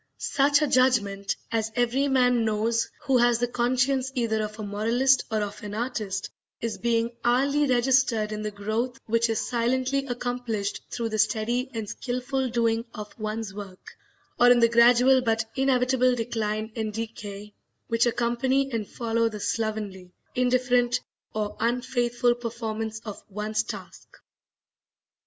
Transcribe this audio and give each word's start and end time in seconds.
Such 0.17 0.63
a 0.63 0.67
judgment, 0.67 1.35
as 1.51 1.71
every 1.75 2.07
man 2.07 2.43
knows 2.43 2.89
who 3.03 3.19
has 3.19 3.37
the 3.37 3.47
conscience 3.47 4.11
either 4.15 4.41
of 4.41 4.57
a 4.57 4.63
moralist 4.63 5.23
or 5.29 5.43
of 5.43 5.61
an 5.61 5.75
artist, 5.75 6.31
is 6.59 6.79
being 6.79 7.11
hourly 7.23 7.67
registered 7.67 8.31
in 8.31 8.41
the 8.41 8.49
growth 8.49 8.99
which 9.05 9.29
is 9.29 9.47
silently 9.47 10.07
accomplished 10.07 10.81
through 10.89 11.09
the 11.09 11.19
steady 11.19 11.69
and 11.75 11.87
skilful 11.87 12.49
doing 12.49 12.83
of 12.95 13.13
one's 13.19 13.53
work, 13.53 13.91
or 14.39 14.49
in 14.49 14.57
the 14.59 14.69
gradual 14.69 15.21
but 15.21 15.45
inevitable 15.55 16.15
decline 16.15 16.71
and 16.75 16.93
decay 16.93 17.53
which 17.85 18.07
accompany 18.07 18.71
and 18.71 18.87
follow 18.87 19.29
the 19.29 19.39
slovenly, 19.39 20.11
indifferent, 20.33 20.99
or 21.35 21.55
unfaithful 21.59 22.33
performance 22.33 22.99
of 23.05 23.21
one's 23.29 23.61
task. 23.61 24.17